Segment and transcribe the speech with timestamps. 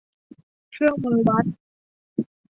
[0.71, 1.45] เครื่องมือวัด